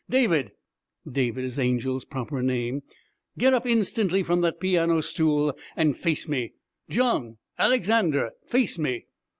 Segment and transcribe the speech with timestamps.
[0.09, 0.53] David
[1.07, 2.81] [David is Angel's proper name],
[3.37, 6.53] get up instantly from that piano stool and face me!
[6.89, 9.05] John, Alexander, face me!'